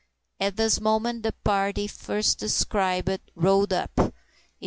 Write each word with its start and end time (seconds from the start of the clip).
At 0.39 0.55
this 0.55 0.81
moment 0.81 1.21
the 1.21 1.31
party 1.43 1.85
first 1.85 2.39
descried 2.39 3.21
rode 3.35 3.71
up. 3.71 4.15